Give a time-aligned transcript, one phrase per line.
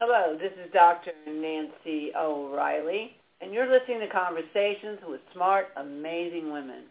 [0.00, 1.10] Hello, this is Dr.
[1.26, 6.84] Nancy O'Reilly, and you're listening to Conversations with Smart, Amazing Women.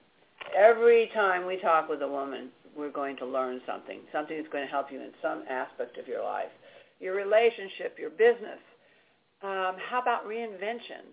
[0.54, 4.66] Every time we talk with a woman, we're going to learn something, something that's going
[4.66, 6.52] to help you in some aspect of your life.
[7.00, 8.60] Your relationship, your business.
[9.42, 11.08] Um, how about reinvention?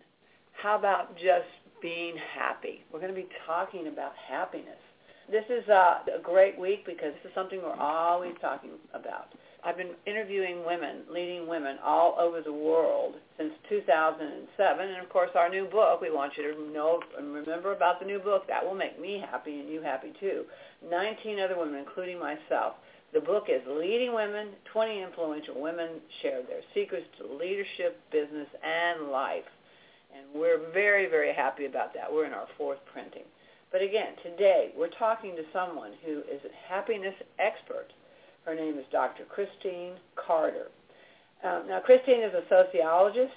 [0.60, 1.46] How about just
[1.80, 2.82] being happy?
[2.92, 4.82] We're going to be talking about happiness.
[5.30, 9.28] This is uh, a great week because this is something we're always talking about.
[9.64, 14.88] I've been interviewing women, leading women all over the world since 2007.
[14.88, 18.04] And of course, our new book, we want you to know and remember about the
[18.04, 18.46] new book.
[18.46, 20.44] That will make me happy and you happy too.
[20.90, 22.74] 19 other women, including myself.
[23.14, 25.88] The book is Leading Women, 20 Influential Women
[26.20, 29.48] Share Their Secrets to Leadership, Business, and Life.
[30.14, 32.12] And we're very, very happy about that.
[32.12, 33.24] We're in our fourth printing.
[33.72, 37.88] But again, today we're talking to someone who is a happiness expert
[38.44, 39.24] her name is Dr.
[39.24, 40.68] Christine Carter.
[41.42, 43.36] Um, now, Christine is a sociologist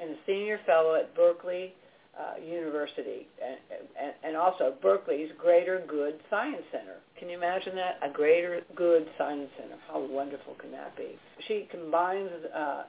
[0.00, 1.74] and a senior fellow at Berkeley
[2.18, 3.58] uh, University and,
[4.00, 6.96] and, and, also Berkeley's Greater Good Science Center.
[7.16, 7.98] Can you imagine that?
[8.02, 9.76] A Greater Good Science Center.
[9.86, 11.16] How wonderful can that be?
[11.46, 12.82] She combines uh,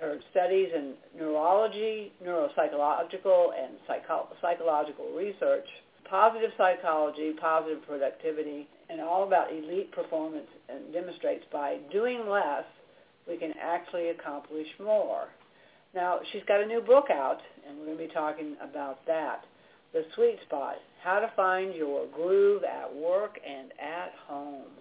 [0.00, 5.66] her studies in neurology, neuropsychological, and psycho- psychological research,
[6.08, 12.64] positive psychology, positive productivity, and all about elite performance and demonstrates by doing less,
[13.26, 15.28] we can actually accomplish more.
[15.94, 19.44] Now, she's got a new book out, and we're going to be talking about that.
[19.92, 24.72] The Sweet Spot, How to Find Your Groove at Work and at Home.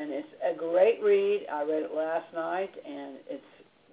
[0.00, 1.46] And it's a great read.
[1.52, 3.42] I read it last night, and it's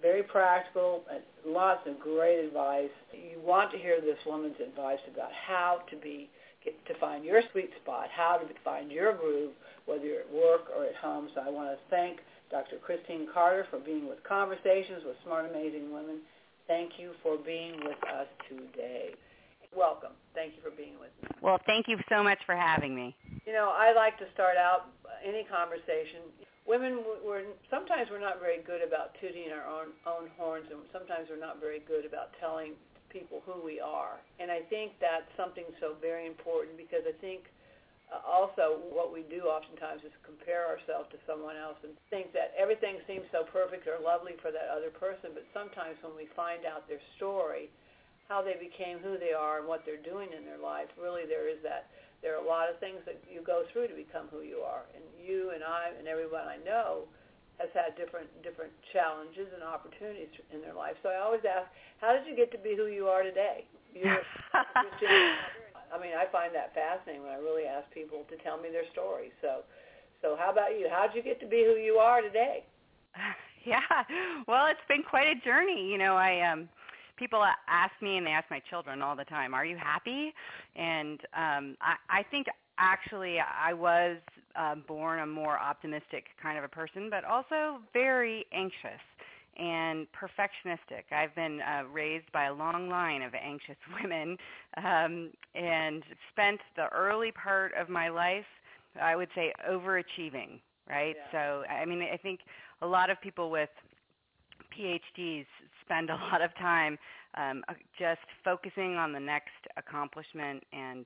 [0.01, 1.03] very practical,
[1.45, 2.91] lots of great advice.
[3.11, 6.29] You want to hear this woman's advice about how to be
[6.87, 9.51] to find your sweet spot, how to find your groove,
[9.85, 11.29] whether you're at work or at home.
[11.35, 12.19] So I want to thank
[12.51, 12.77] Dr.
[12.77, 16.19] Christine Carter for being with Conversations with Smart Amazing Women.
[16.67, 19.15] Thank you for being with us today.
[19.75, 20.15] Welcome.
[20.33, 21.27] Thank you for being with me.
[21.41, 23.15] Well, thank you so much for having me.
[23.45, 24.91] You know, I like to start out
[25.23, 26.27] any conversation.
[26.67, 31.27] Women, we're sometimes we're not very good about tooting our own own horns, and sometimes
[31.31, 32.75] we're not very good about telling
[33.17, 34.21] people who we are.
[34.37, 37.49] And I think that's something so very important because I think
[38.13, 42.53] uh, also what we do oftentimes is compare ourselves to someone else and think that
[42.53, 45.33] everything seems so perfect or lovely for that other person.
[45.33, 47.73] But sometimes when we find out their story,
[48.29, 51.49] how they became who they are and what they're doing in their life, really there
[51.49, 51.89] is that
[52.21, 54.85] there are a lot of things that you go through to become who you are.
[54.93, 57.09] And you and I and everyone I know
[57.57, 60.93] has had different different challenges and opportunities in their life.
[61.01, 61.67] So I always ask,
[62.01, 63.65] how did you get to be who you are today?
[63.93, 64.21] You're,
[64.53, 68.85] I mean, I find that fascinating when I really ask people to tell me their
[68.91, 69.31] story.
[69.41, 69.65] So,
[70.21, 70.87] so how about you?
[70.91, 72.63] How did you get to be who you are today?
[73.65, 73.81] Yeah,
[74.47, 75.89] well, it's been quite a journey.
[75.91, 76.69] You know, I um
[77.17, 80.33] people ask me and they ask my children all the time, "Are you happy?"
[80.77, 82.47] And um I I think
[82.77, 84.17] actually I was
[84.55, 89.01] uh, born a more optimistic kind of a person, but also very anxious
[89.57, 91.11] and perfectionistic.
[91.11, 94.37] I've been uh, raised by a long line of anxious women
[94.77, 98.45] um, and spent the early part of my life,
[99.01, 101.15] I would say, overachieving, right?
[101.15, 101.31] Yeah.
[101.31, 102.41] So, I mean, I think
[102.81, 103.69] a lot of people with
[104.77, 105.45] PhDs
[105.83, 106.97] spend a lot of time
[107.35, 107.63] um,
[107.97, 111.05] just focusing on the next accomplishment and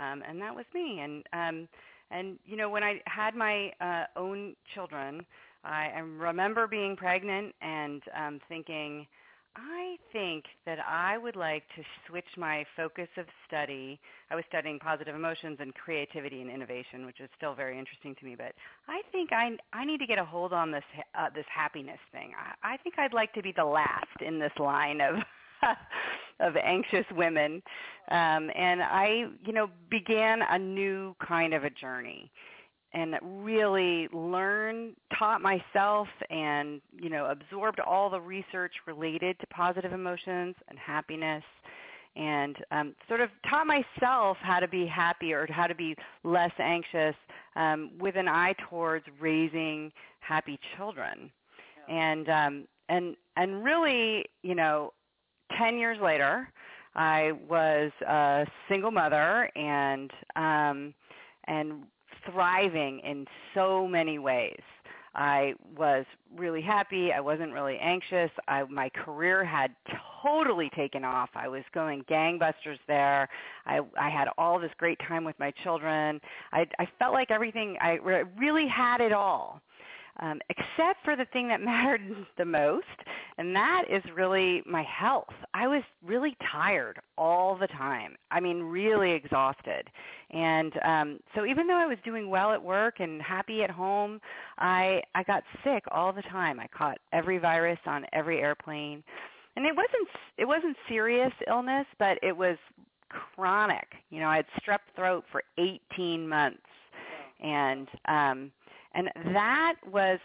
[0.00, 1.00] um, and that was me.
[1.00, 1.68] And um,
[2.10, 5.24] and you know, when I had my uh, own children,
[5.64, 9.06] I, remember being pregnant and um, thinking,
[9.56, 14.00] I think that I would like to switch my focus of study.
[14.30, 18.24] I was studying positive emotions and creativity and innovation, which is still very interesting to
[18.24, 18.36] me.
[18.36, 18.54] But
[18.88, 20.84] I think I I need to get a hold on this
[21.18, 22.32] uh, this happiness thing.
[22.38, 25.16] I, I think I'd like to be the last in this line of
[26.40, 27.62] of anxious women,
[28.10, 32.30] um, and I, you know, began a new kind of a journey,
[32.92, 39.92] and really learned, taught myself, and you know, absorbed all the research related to positive
[39.92, 41.44] emotions and happiness,
[42.16, 45.94] and um, sort of taught myself how to be happier, how to be
[46.24, 47.14] less anxious,
[47.54, 51.30] um, with an eye towards raising happy children,
[51.88, 54.92] and um, and and really, you know,
[55.60, 56.48] 10 years later,
[56.94, 60.94] I was a single mother and um,
[61.44, 61.82] and
[62.30, 64.60] thriving in so many ways.
[65.14, 66.04] I was
[66.36, 67.12] really happy.
[67.12, 68.30] I wasn't really anxious.
[68.46, 69.74] I, my career had
[70.22, 71.30] totally taken off.
[71.34, 73.28] I was going gangbusters there.
[73.66, 76.20] I, I had all this great time with my children.
[76.52, 77.76] I, I felt like everything.
[77.80, 79.60] I re- really had it all
[80.20, 82.02] um, except for the thing that mattered
[82.38, 82.86] the most,
[83.38, 85.34] and that is really my health.
[85.60, 88.16] I was really tired all the time.
[88.30, 89.90] I mean, really exhausted.
[90.30, 94.20] And um so even though I was doing well at work and happy at home,
[94.56, 96.58] I I got sick all the time.
[96.58, 99.04] I caught every virus on every airplane.
[99.56, 100.08] And it wasn't
[100.38, 102.56] it wasn't serious illness, but it was
[103.10, 103.88] chronic.
[104.08, 106.62] You know, I had strep throat for 18 months.
[107.44, 108.50] And um
[108.94, 110.18] and that was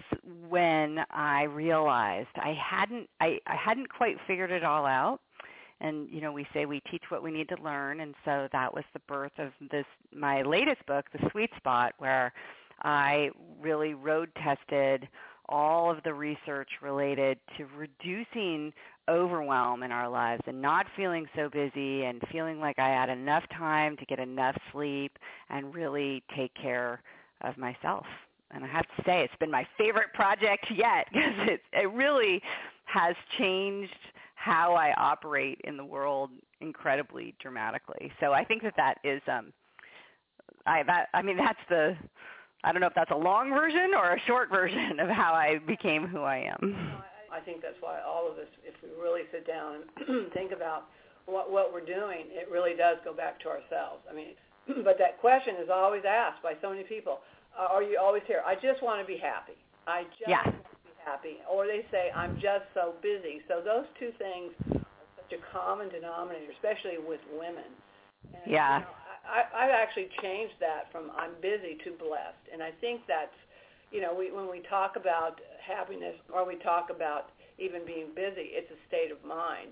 [0.48, 5.20] when I realized I hadn't I, I hadn't quite figured it all out.
[5.82, 8.74] And you know, we say we teach what we need to learn, and so that
[8.74, 12.32] was the birth of this my latest book, The Sweet Spot, where
[12.82, 13.30] I
[13.60, 15.08] really road tested
[15.48, 18.74] all of the research related to reducing
[19.08, 23.44] overwhelm in our lives and not feeling so busy and feeling like I had enough
[23.56, 25.20] time to get enough sleep
[25.50, 27.02] and really take care
[27.42, 28.06] of myself.
[28.52, 32.42] And I have to say it's been my favorite project yet because it it really
[32.86, 33.94] has changed
[34.46, 36.30] how I operate in the world
[36.62, 38.12] incredibly dramatically.
[38.20, 39.52] So I think that that is um
[40.68, 41.98] I that I mean that's the
[42.64, 45.58] I don't know if that's a long version or a short version of how I
[45.66, 46.62] became who I am.
[47.34, 50.86] I think that's why all of us if we really sit down and think about
[51.26, 54.06] what what we're doing, it really does go back to ourselves.
[54.10, 54.38] I mean,
[54.86, 57.20] but that question is always asked by so many people
[57.58, 58.44] uh, or you always hear?
[58.46, 59.58] I just want to be happy.
[59.88, 60.46] I just yeah.
[60.46, 60.75] want
[61.06, 61.38] happy.
[61.46, 63.42] Or they say, I'm just so busy.
[63.48, 64.82] So those two things are
[65.22, 67.70] such a common denominator, especially with women.
[68.34, 68.80] And, yeah.
[68.80, 72.46] You know, I, I've actually changed that from I'm busy to blessed.
[72.52, 73.38] And I think that's,
[73.92, 78.52] you know, we, when we talk about happiness or we talk about even being busy,
[78.52, 79.72] it's a state of mind.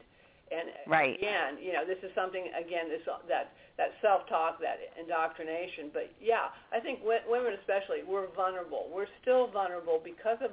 [0.54, 1.18] And right.
[1.18, 5.90] again, you know, this is something again this that that self-talk, that indoctrination.
[5.90, 8.86] But yeah, I think women especially we're vulnerable.
[8.94, 10.52] We're still vulnerable because of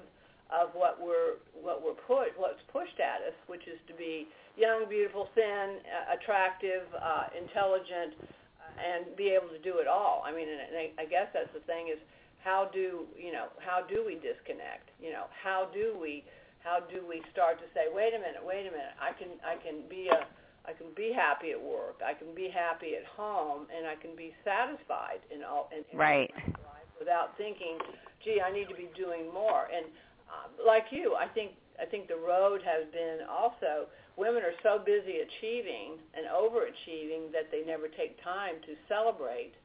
[0.51, 4.27] of what we're what we're put what's pushed at us, which is to be
[4.59, 8.19] young, beautiful, thin, uh, attractive, uh, intelligent,
[8.59, 10.23] uh, and be able to do it all.
[10.27, 11.99] I mean, and I, I guess that's the thing is
[12.43, 14.91] how do you know how do we disconnect?
[15.01, 16.25] You know, how do we
[16.61, 19.57] how do we start to say, wait a minute, wait a minute, I can I
[19.63, 20.27] can be a
[20.69, 24.15] I can be happy at work, I can be happy at home, and I can
[24.15, 26.31] be satisfied in all in, in right.
[26.37, 27.81] life without thinking,
[28.23, 29.69] gee, I need to be doing more.
[29.73, 29.87] And
[30.31, 33.91] uh, like you, I think I think the road has been also
[34.21, 39.57] women are so busy achieving and overachieving that they never take time to celebrate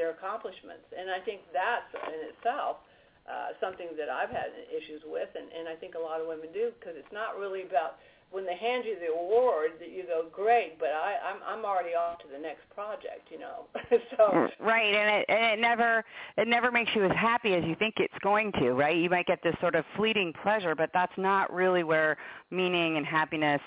[0.00, 0.88] their accomplishments.
[0.96, 2.80] And I think that's in itself
[3.28, 6.48] uh, something that I've had issues with, and, and I think a lot of women
[6.50, 8.00] do because it's not really about
[8.32, 11.94] when they hand you the award that you go great, but I, I'm I'm already
[11.94, 13.66] off to the next project, you know.
[13.90, 16.04] so mm, right, and it and it never
[16.38, 18.96] it never makes you as happy as you think it's going to, right?
[18.96, 22.16] You might get this sort of fleeting pleasure, but that's not really where
[22.50, 23.60] meaning and happiness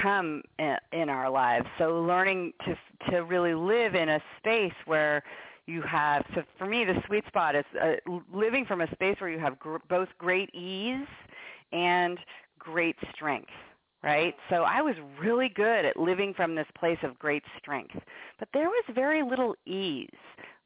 [0.00, 1.66] come in, our lives.
[1.78, 2.76] So learning to
[3.10, 5.22] to really live in a space where
[5.66, 7.94] you have so for me the sweet spot is uh,
[8.32, 11.06] living from a space where you have gr- both great ease
[11.72, 12.18] and
[12.58, 13.50] great strength
[14.04, 14.34] right?
[14.50, 17.96] So i was really good at living from this place of great strength.
[18.38, 20.10] But there was very little ease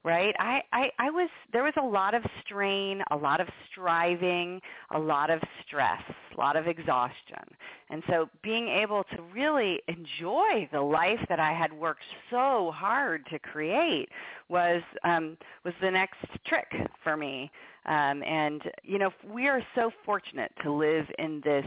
[0.05, 0.35] right?
[0.39, 4.61] I, I i was there was a lot of strain a lot of striving
[4.95, 6.03] a lot of stress
[6.35, 7.45] a lot of exhaustion.
[7.91, 13.27] And so being able to really enjoy the life that i had worked so hard
[13.31, 14.09] to create
[14.49, 16.71] was um was the next trick
[17.03, 17.51] for me.
[17.87, 21.67] Um and you know we are so fortunate to live in this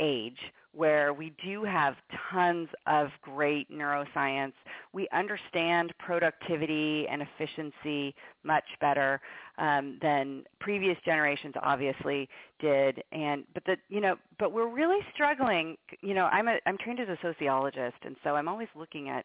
[0.00, 0.38] age
[0.72, 1.96] where we do have
[2.30, 4.52] tons of great neuroscience.
[4.92, 8.14] We understand productivity and efficiency
[8.44, 9.20] much better
[9.58, 12.28] um, than previous generations obviously
[12.60, 13.02] did.
[13.10, 15.76] And but the you know but we're really struggling.
[16.02, 19.24] You know I'm a I'm trained as a sociologist, and so I'm always looking at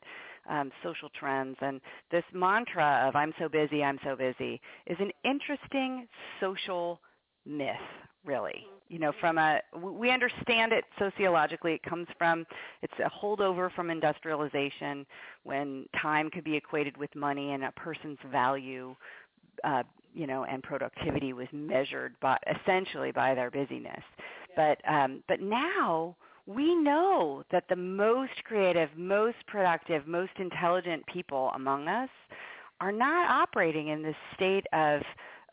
[0.49, 1.57] um, social trends.
[1.61, 1.79] And
[2.11, 6.07] this mantra of "I'm so busy, I'm so busy" is an interesting
[6.39, 6.99] social
[7.45, 7.75] myth
[8.25, 8.67] really.
[8.87, 11.73] You know from a we understand it sociologically.
[11.73, 12.45] It comes from
[12.83, 15.07] it's a holdover from industrialization
[15.43, 18.95] when time could be equated with money and a person's value
[19.63, 24.03] uh, you know and productivity was measured by essentially by their busyness.
[24.55, 26.15] But um, but now
[26.45, 32.09] we know that the most creative most productive most intelligent people among us
[32.81, 35.01] are not operating in this state of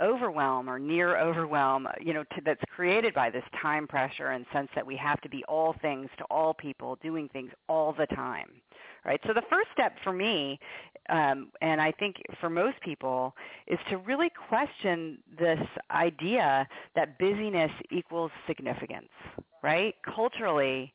[0.00, 4.68] overwhelm or near overwhelm, you know, to, that's created by this time pressure and sense
[4.74, 8.48] that we have to be all things to all people, doing things all the time,
[9.04, 9.20] right?
[9.26, 10.58] So the first step for me,
[11.08, 13.34] um, and I think for most people,
[13.66, 19.10] is to really question this idea that busyness equals significance,
[19.62, 19.94] right?
[20.04, 20.92] Culturally,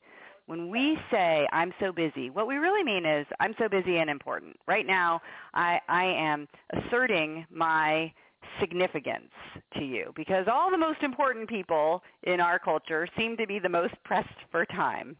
[0.48, 4.10] when we say I'm so busy, what we really mean is I'm so busy and
[4.10, 4.56] important.
[4.66, 5.22] Right now,
[5.54, 8.12] I, I am asserting my
[8.60, 9.32] significance
[9.78, 13.70] to you because all the most important people in our culture seem to be the
[13.70, 15.16] most pressed for time.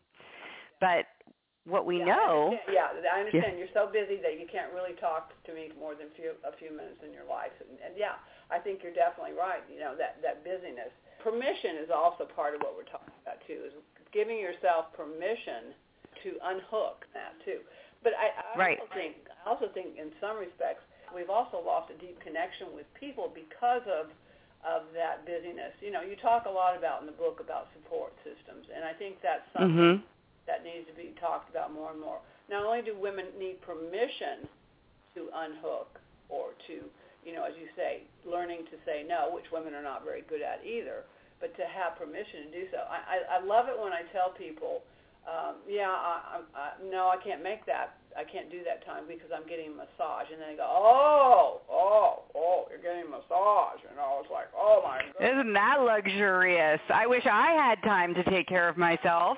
[0.80, 1.06] But
[1.68, 2.56] what we yeah, know.
[2.56, 3.60] I yeah, I understand.
[3.60, 3.60] Yeah.
[3.60, 6.72] You're so busy that you can't really talk to me more than few, a few
[6.72, 7.52] minutes in your life.
[7.60, 8.16] And, and yeah,
[8.48, 9.62] I think you're definitely right.
[9.68, 10.90] You know that that busyness.
[11.20, 13.68] Permission is also part of what we're talking about too.
[13.68, 13.76] Is
[14.16, 15.76] giving yourself permission
[16.24, 17.60] to unhook that too.
[18.00, 18.80] But I, I right.
[18.80, 22.86] also think I also think in some respects we've also lost a deep connection with
[23.00, 24.12] people because of
[24.66, 25.72] of that busyness.
[25.80, 28.92] You know, you talk a lot about in the book about support systems, and I
[28.92, 30.02] think that's something.
[30.02, 30.16] Mm-hmm
[30.48, 32.24] that needs to be talked about more and more.
[32.50, 34.48] Not only do women need permission
[35.14, 36.00] to unhook
[36.32, 36.88] or to,
[37.28, 40.42] you know, as you say, learning to say no, which women are not very good
[40.42, 41.04] at either,
[41.44, 42.80] but to have permission to do so.
[42.88, 44.82] I, I, I love it when I tell people,
[45.28, 48.00] um, yeah, I, I, I, no, I can't make that.
[48.18, 50.28] I can't do that time because I'm getting a massage.
[50.34, 53.86] And then they go, oh, oh, oh, you're getting a massage.
[53.86, 55.22] And I was like, oh, my God.
[55.22, 56.82] Isn't that luxurious?
[56.90, 59.38] I wish I had time to take care of myself.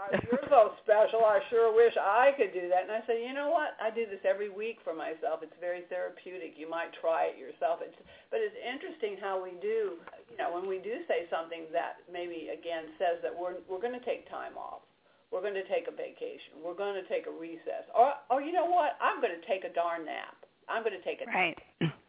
[0.00, 1.20] I, you're so special.
[1.28, 2.88] I sure wish I could do that.
[2.88, 3.76] And I say, you know what?
[3.76, 5.44] I do this every week for myself.
[5.44, 6.56] It's very therapeutic.
[6.56, 7.84] You might try it yourself.
[7.84, 7.96] It's,
[8.32, 10.00] but it's interesting how we do,
[10.32, 13.96] you know, when we do say something that maybe again says that we're we're going
[13.96, 14.80] to take time off.
[15.32, 16.58] We're going to take a vacation.
[16.64, 17.86] We're going to take a recess.
[17.94, 18.98] Or, or you know what?
[19.00, 20.36] I'm going to take a darn nap.
[20.68, 21.28] I'm going to take a it.
[21.28, 21.58] Right.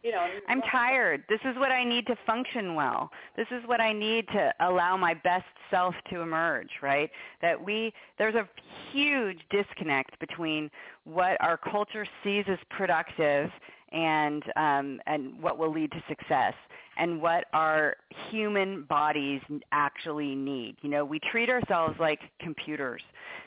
[0.02, 1.22] You know, I'm tired.
[1.28, 3.10] This is what I need to function well.
[3.36, 7.08] This is what I need to allow my best self to emerge, right?
[7.40, 8.48] That we there's a
[8.92, 10.70] huge disconnect between
[11.04, 13.50] what our culture sees as productive
[13.92, 16.54] and um, and what will lead to success
[16.96, 17.96] and what our
[18.30, 19.40] human bodies
[19.72, 20.76] actually need.
[20.82, 23.02] You know, we treat ourselves like computers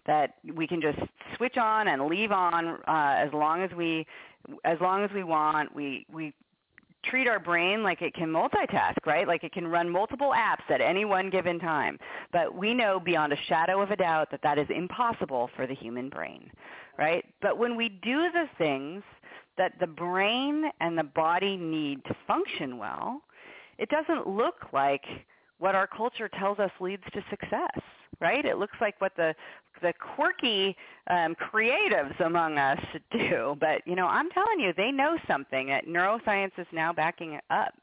[0.08, 1.00] that we can just
[1.36, 4.06] switch on and leave on uh, as long as we
[4.64, 5.74] as long as we want.
[5.76, 6.34] We we
[7.10, 9.28] treat our brain like it can multitask, right?
[9.28, 12.00] Like it can run multiple apps at any one given time.
[12.32, 15.76] But we know beyond a shadow of a doubt that that is impossible for the
[15.76, 16.50] human brain,
[16.98, 17.24] right?
[17.42, 19.04] But when we do the things
[19.58, 23.22] that the brain and the body need to function well,
[23.78, 25.04] it doesn't look like
[25.60, 27.80] what our culture tells us leads to success,
[28.20, 28.46] right?
[28.46, 29.36] It looks like what the
[29.82, 30.76] the quirky
[31.10, 32.80] um, creatives among us
[33.12, 33.58] do.
[33.60, 35.68] But you know, I'm telling you, they know something.
[35.68, 37.74] That neuroscience is now backing it up.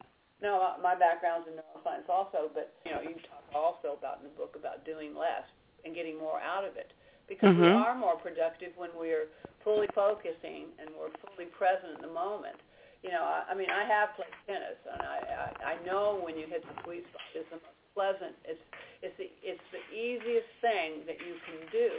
[0.42, 4.25] No, uh, my background's in neuroscience also, but you know, you talk also about in
[4.25, 5.46] the book about doing less
[5.84, 6.92] and getting more out of it
[7.28, 7.62] because mm-hmm.
[7.62, 9.30] we are more productive when we're
[9.62, 12.58] fully focusing and we're fully present in the moment.
[13.02, 16.38] You know, I, I mean, I have played tennis, and I, I I know when
[16.38, 18.34] you hit the sweet spot, it's the most pleasant.
[18.46, 18.62] It's
[19.02, 21.90] it's the it's the easiest thing that you can do,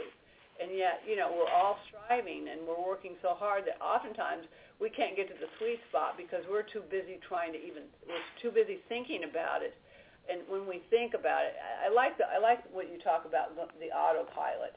[0.60, 4.48] and yet you know we're all striving and we're working so hard that oftentimes
[4.80, 8.24] we can't get to the sweet spot because we're too busy trying to even we're
[8.42, 9.76] too busy thinking about it.
[10.24, 13.28] And when we think about it, I, I like the I like what you talk
[13.28, 14.74] about the, the autopilot.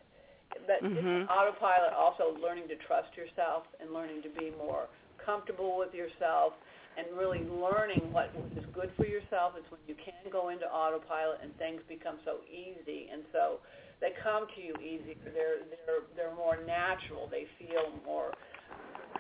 [0.68, 1.28] But mm-hmm.
[1.28, 4.88] autopilot also learning to trust yourself and learning to be more
[5.20, 6.56] comfortable with yourself
[6.98, 11.40] and really learning what is good for yourself is when you can go into autopilot
[11.44, 13.60] and things become so easy and so
[14.00, 15.18] they come to you easy.
[15.24, 17.28] They're they're they're more natural.
[17.32, 18.32] They feel more,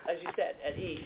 [0.09, 0.99] as you said, at ease.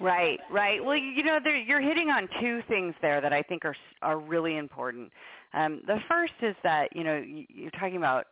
[0.00, 0.84] Right, right.
[0.84, 4.56] Well, you know, you're hitting on two things there that I think are are really
[4.56, 5.10] important.
[5.54, 8.26] Um, the first is that you know you're talking about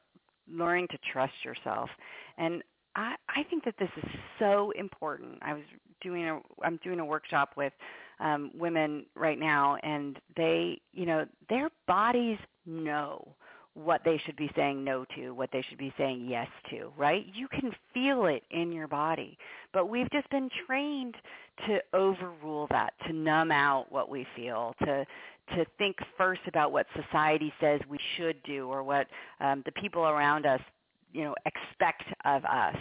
[0.51, 1.89] learning to trust yourself,
[2.37, 2.63] and
[2.95, 5.39] I, I think that this is so important.
[5.41, 5.63] I was
[6.03, 7.73] doing a I'm doing a workshop with
[8.21, 13.35] um, women right now, and they, you know, their bodies know
[13.75, 17.25] what they should be saying no to, what they should be saying yes to, right?
[17.35, 19.39] You can feel it in your body.
[19.73, 21.15] But we've just been trained
[21.67, 25.07] to overrule that, to numb out what we feel, to
[25.57, 29.09] to think first about what society says we should do or what
[29.41, 30.61] um, the people around us
[31.13, 32.77] you know expect of us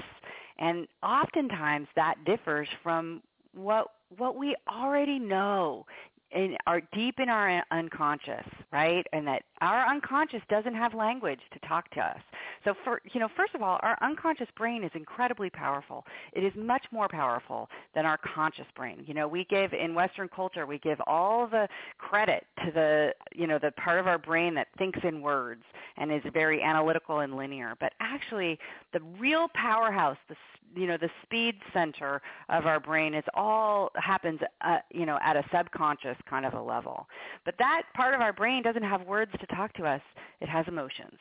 [0.61, 3.21] and oftentimes that differs from
[3.53, 3.87] what
[4.17, 5.85] what we already know
[6.31, 9.05] in our deep in our unconscious right?
[9.11, 12.21] And that our unconscious doesn't have language to talk to us
[12.63, 16.05] So for you know, first of all, our unconscious brain is incredibly powerful.
[16.33, 19.03] It is much more powerful than our conscious brain.
[19.07, 23.47] You know, we give in Western culture, we give all the credit to the you
[23.47, 25.63] know the part of our brain that thinks in words
[25.97, 27.75] and is very analytical and linear.
[27.79, 28.59] But actually,
[28.93, 30.35] the real powerhouse, the
[30.75, 35.35] you know the speed center of our brain is all happens uh, you know at
[35.35, 37.07] a subconscious kind of a level
[37.45, 40.01] but that part of our brain doesn't have words to talk to us
[40.39, 41.17] it has emotions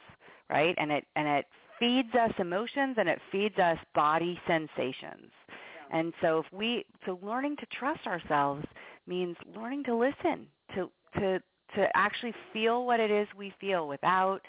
[0.50, 1.46] right and it and it
[1.78, 5.98] feeds us emotions and it feeds us body sensations yeah.
[5.98, 8.64] and so if we so learning to trust ourselves
[9.06, 11.38] means learning to listen to to
[11.74, 14.40] to actually feel what it is we feel without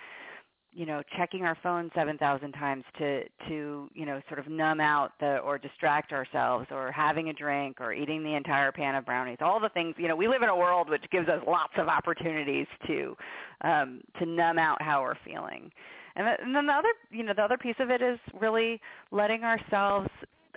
[0.73, 5.11] you know checking our phone 7000 times to to you know sort of numb out
[5.19, 9.37] the or distract ourselves or having a drink or eating the entire pan of brownies
[9.41, 11.87] all the things you know we live in a world which gives us lots of
[11.87, 13.15] opportunities to
[13.63, 15.71] um to numb out how we're feeling.
[16.13, 18.81] And, th- and then the other you know the other piece of it is really
[19.11, 20.09] letting ourselves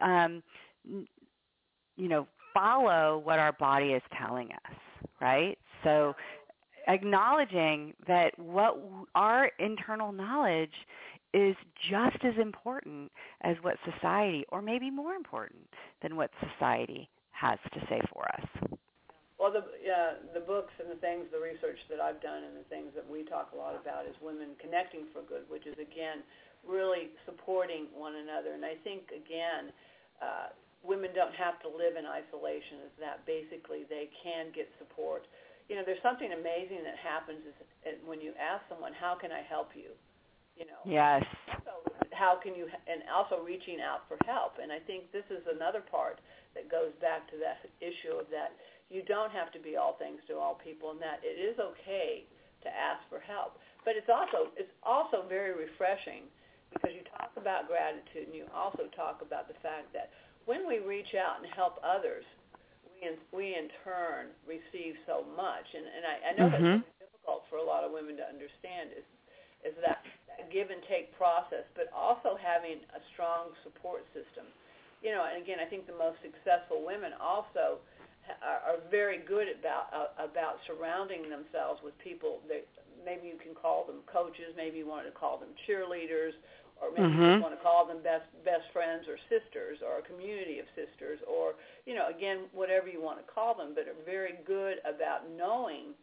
[0.03, 0.43] um
[0.85, 4.77] you know follow what our body is telling us
[5.21, 5.59] right?
[5.83, 6.15] So
[6.89, 8.79] acknowledging that what
[9.15, 10.75] our internal knowledge
[11.33, 11.57] is
[11.91, 13.11] just as important
[13.43, 15.67] as what society, or maybe more important
[16.01, 18.79] than what society has to say for us.
[19.39, 22.65] Well, the uh, the books and the things, the research that I've done, and the
[22.71, 26.23] things that we talk a lot about is women connecting for good, which is again
[26.63, 28.55] really supporting one another.
[28.55, 29.75] And I think again,
[30.23, 30.55] uh,
[30.87, 32.87] women don't have to live in isolation.
[32.87, 35.27] Is that basically they can get support
[35.69, 39.43] you know, there's something amazing that happens is when you ask someone, "How can I
[39.43, 39.97] help you?"
[40.57, 40.83] You know.
[40.85, 41.25] Yes.
[41.65, 44.59] So how can you, and also reaching out for help.
[44.63, 46.21] And I think this is another part
[46.55, 48.55] that goes back to that issue of that
[48.89, 52.25] you don't have to be all things to all people, and that it is okay
[52.63, 53.59] to ask for help.
[53.85, 56.31] But it's also it's also very refreshing
[56.73, 60.11] because you talk about gratitude and you also talk about the fact that
[60.45, 62.25] when we reach out and help others,
[63.05, 65.65] in, we in turn receive so much.
[65.73, 66.81] And, and I, I know mm-hmm.
[66.81, 69.07] that's difficult for a lot of women to understand is
[69.65, 74.45] is that, that give and take process, but also having a strong support system.
[75.01, 77.81] You know, and again, I think the most successful women also
[78.45, 82.65] are, are very good about uh, about surrounding themselves with people that
[83.05, 86.33] maybe you can call them coaches, maybe you want to call them cheerleaders,
[86.83, 87.39] or maybe mm-hmm.
[87.39, 91.19] you want to call them best best friends or sisters or a community of sisters
[91.27, 91.55] or
[91.87, 95.95] you know again whatever you want to call them but are very good about knowing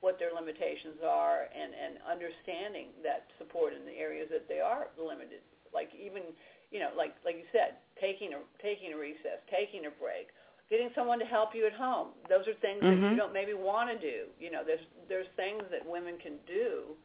[0.00, 4.92] what their limitations are and and understanding that support in the areas that they are
[4.96, 6.32] limited like even
[6.72, 10.32] you know like like you said taking a taking a recess taking a break
[10.72, 12.88] getting someone to help you at home those are things mm-hmm.
[12.88, 13.20] that you mm-hmm.
[13.20, 16.96] don't maybe want to do you know there's there's things that women can do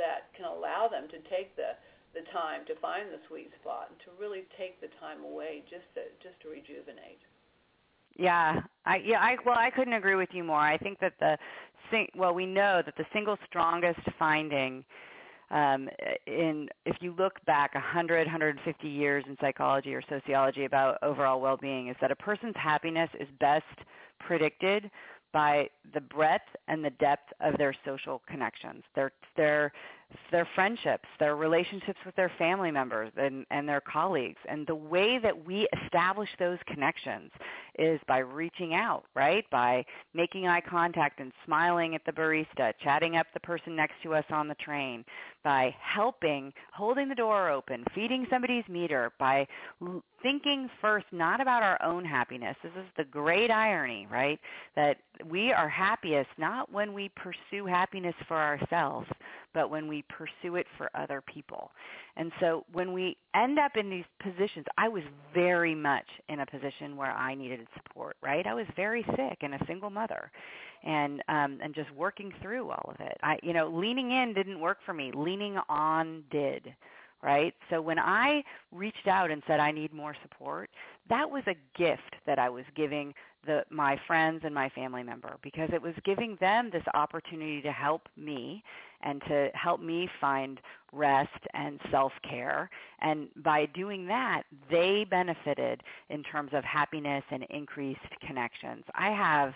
[0.00, 1.76] that can allow them to take the
[2.16, 5.84] the time to find the sweet spot and to really take the time away just
[5.94, 7.20] to just to rejuvenate.
[8.16, 10.58] Yeah, I yeah, I well, I couldn't agree with you more.
[10.60, 11.36] I think that the
[12.16, 14.84] well, we know that the single strongest finding
[15.50, 15.88] um,
[16.26, 21.88] in if you look back 100, 150 years in psychology or sociology about overall well-being
[21.88, 23.64] is that a person's happiness is best
[24.18, 24.90] predicted
[25.32, 29.72] by the breadth and the depth of their social connections, their their
[30.30, 34.38] their friendships, their relationships with their family members and, and their colleagues.
[34.48, 37.30] And the way that we establish those connections
[37.78, 39.44] is by reaching out, right?
[39.50, 44.14] By making eye contact and smiling at the barista, chatting up the person next to
[44.14, 45.04] us on the train,
[45.44, 49.46] by helping, holding the door open, feeding somebody's meter, by
[50.22, 52.56] thinking first not about our own happiness.
[52.62, 54.40] This is the great irony, right?
[54.74, 59.06] That we are happiest not when we pursue happiness for ourselves,
[59.56, 61.70] but when we pursue it for other people.
[62.18, 66.46] And so when we end up in these positions, I was very much in a
[66.46, 68.46] position where I needed support, right?
[68.46, 70.30] I was very sick and a single mother
[70.84, 73.16] and um and just working through all of it.
[73.22, 75.10] I you know, leaning in didn't work for me.
[75.14, 76.74] Leaning on did
[77.22, 77.54] right?
[77.70, 80.70] So when I reached out and said I need more support,
[81.08, 83.14] that was a gift that I was giving
[83.46, 87.72] the my friends and my family member because it was giving them this opportunity to
[87.72, 88.62] help me
[89.02, 90.60] and to help me find
[90.92, 92.68] rest and self-care
[93.00, 98.84] and by doing that they benefited in terms of happiness and increased connections.
[98.94, 99.52] I have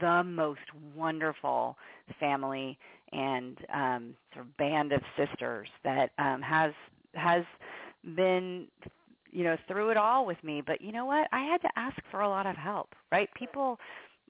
[0.00, 0.60] the most
[0.94, 1.76] wonderful
[2.18, 2.78] family
[3.12, 6.72] and um, sort of band of sisters that um, has
[7.14, 7.44] has
[8.14, 8.66] been
[9.30, 10.62] you know through it all with me.
[10.64, 11.28] But you know what?
[11.32, 12.94] I had to ask for a lot of help.
[13.12, 13.28] Right?
[13.34, 13.78] People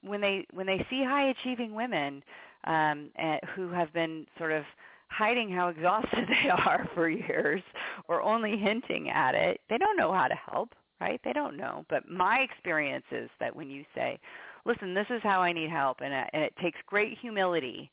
[0.03, 2.23] when they when they see high achieving women
[2.65, 4.63] um, uh, who have been sort of
[5.09, 7.61] hiding how exhausted they are for years
[8.07, 11.19] or only hinting at it, they don't know how to help, right?
[11.23, 11.85] They don't know.
[11.89, 14.19] But my experience is that when you say,
[14.65, 17.89] listen, this is how I need help, and, and it takes great humility,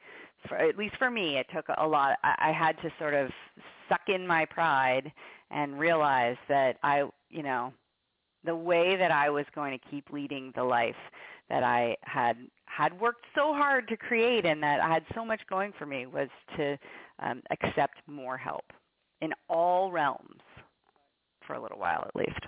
[0.49, 2.19] for, at least for me, it took a lot.
[2.23, 3.31] I, I had to sort of
[3.89, 5.13] suck in my pride
[5.51, 7.73] and realize that I, you know,
[8.45, 10.95] the way that I was going to keep leading the life
[11.49, 15.41] that I had had worked so hard to create and that I had so much
[15.49, 16.77] going for me was to
[17.21, 18.65] um, accept more help
[19.21, 20.41] in all realms
[21.47, 22.41] for a little while at least.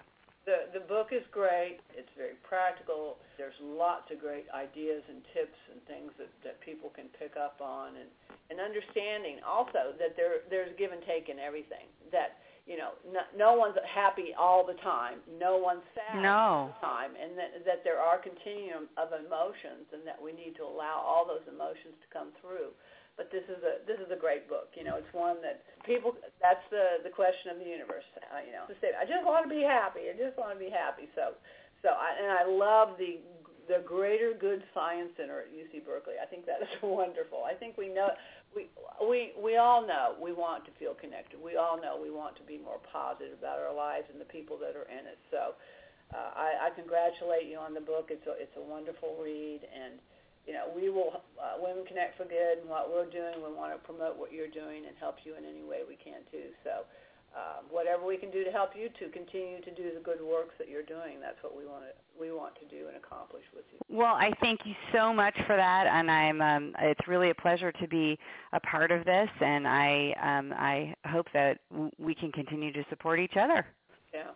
[0.47, 1.83] The the book is great.
[1.91, 3.19] It's very practical.
[3.35, 7.59] There's lots of great ideas and tips and things that, that people can pick up
[7.59, 8.07] on and,
[8.55, 11.91] and understanding also that there there's give and take in everything.
[12.15, 15.23] That you know, no, no one's happy all the time.
[15.39, 16.31] No one's sad no.
[16.31, 20.59] all the time, and that that there are continuum of emotions, and that we need
[20.59, 22.75] to allow all those emotions to come through.
[23.17, 24.77] But this is a this is a great book.
[24.77, 26.13] You know, it's one that people.
[26.41, 28.05] That's the the question of the universe.
[28.29, 30.13] Uh, you know, to say, I just want to be happy.
[30.13, 31.09] I just want to be happy.
[31.17, 31.33] So,
[31.81, 33.25] so I, and I love the
[33.69, 36.21] the Greater Good Science Center at UC Berkeley.
[36.23, 37.43] I think that is wonderful.
[37.43, 38.13] I think we know
[38.55, 38.69] we
[39.01, 41.41] we we all know we want to feel connected.
[41.41, 44.61] We all know we want to be more positive about our lives and the people
[44.61, 45.19] that are in it.
[45.33, 45.57] So
[46.15, 48.13] uh, I, I congratulate you on the book.
[48.15, 49.99] It's a it's a wonderful read, and
[50.47, 53.43] you know we will uh, Women Connect for Good and what we're doing.
[53.43, 56.23] We want to promote what you're doing and help you in any way we can
[56.31, 56.55] too.
[56.65, 56.87] So
[57.37, 60.55] uh, whatever we can do to help you to continue to do the good works
[60.59, 63.65] that you're doing, that's what we want to we want to do and accomplish with
[63.73, 63.79] you.
[63.95, 67.73] Well, I thank you so much for that, and I'm um, it's really a pleasure
[67.73, 68.19] to be
[68.53, 71.59] a part of this, and I um, I hope that
[71.99, 73.67] we can continue to support each other.
[74.15, 74.31] Yeah.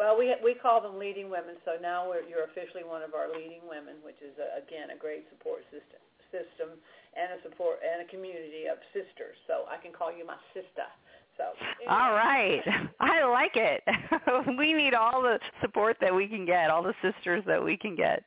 [0.00, 3.28] Well, we we call them leading women, so now we're, you're officially one of our
[3.28, 6.00] leading women, which is a, again a great support system
[6.32, 6.80] system
[7.12, 9.36] and a support and a community of sisters.
[9.44, 10.88] So I can call you my sister.
[11.36, 11.52] So
[11.84, 12.64] all right,
[13.00, 13.84] I like it.
[14.56, 17.92] we need all the support that we can get, all the sisters that we can
[17.92, 18.24] get.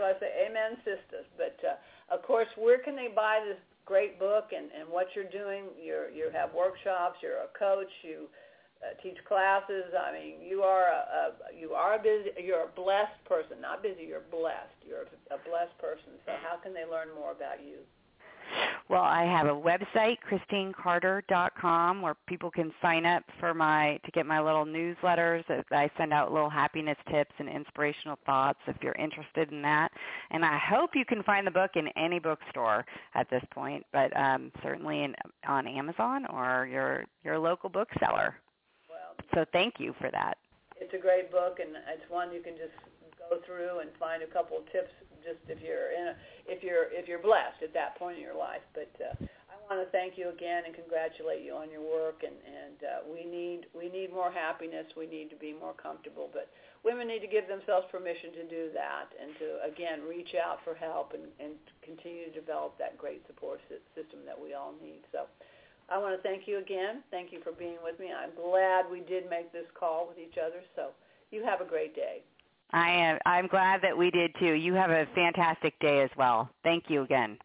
[0.00, 1.28] So I say, Amen, sisters.
[1.36, 1.76] But uh,
[2.16, 5.68] of course, where can they buy this great book and and what you're doing?
[5.76, 7.20] You're you have workshops.
[7.20, 7.92] You're a coach.
[8.00, 8.32] You
[8.82, 9.92] uh, teach classes.
[9.92, 12.30] I mean, you are a, a you are a busy.
[12.42, 14.04] You're a blessed person, not busy.
[14.08, 14.80] You're blessed.
[14.86, 16.16] You're a, blessed person.
[16.24, 17.78] So how can they learn more about you?
[18.88, 24.26] Well, I have a website, ChristineCarter.com, where people can sign up for my to get
[24.26, 25.44] my little newsletters.
[25.70, 29.92] I send out little happiness tips and inspirational thoughts if you're interested in that.
[30.32, 34.14] And I hope you can find the book in any bookstore at this point, but
[34.16, 35.14] um, certainly in,
[35.46, 38.34] on Amazon or your your local bookseller.
[39.34, 40.38] So thank you for that.
[40.80, 42.74] It's a great book, and it's one you can just
[43.30, 46.14] go through and find a couple of tips just if you're in a,
[46.48, 48.64] if you're if you're blessed at that point in your life.
[48.72, 52.24] But uh, I want to thank you again and congratulate you on your work.
[52.24, 54.88] And and uh, we need we need more happiness.
[54.96, 56.32] We need to be more comfortable.
[56.32, 56.48] But
[56.82, 60.74] women need to give themselves permission to do that and to again reach out for
[60.74, 61.54] help and and
[61.84, 63.60] continue to develop that great support
[63.94, 65.04] system that we all need.
[65.12, 65.28] So.
[65.90, 67.02] I want to thank you again.
[67.10, 68.08] Thank you for being with me.
[68.12, 70.62] I'm glad we did make this call with each other.
[70.76, 70.90] So
[71.30, 72.22] you have a great day.
[72.72, 74.52] I am I'm glad that we did too.
[74.52, 76.48] You have a fantastic day as well.
[76.62, 77.36] Thank you again.